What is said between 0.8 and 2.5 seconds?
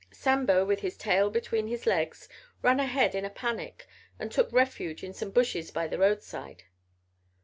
tail between his legs,